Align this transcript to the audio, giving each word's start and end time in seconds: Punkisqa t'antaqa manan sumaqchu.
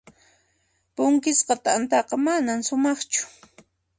Punkisqa 0.95 1.55
t'antaqa 1.63 2.15
manan 2.25 2.59
sumaqchu. 2.67 3.21